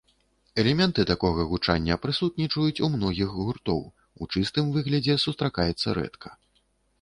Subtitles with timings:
[0.61, 3.81] Элементы такога гучання прысутнічаюць у многіх гуртоў,
[4.23, 6.29] у чыстым выглядзе сустракаецца рэдка.